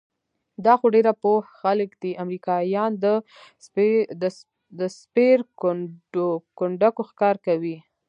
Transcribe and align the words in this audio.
دا 0.65 0.73
خو 0.79 0.85
ډېر 0.93 1.05
پوه 1.23 1.39
خلک 1.59 1.89
دي، 2.01 2.11
امریکایان 2.23 2.91
د 4.79 4.81
سپېرکونډکو 5.01 7.01
ښکار 7.09 7.35
کوي؟ 7.45 7.77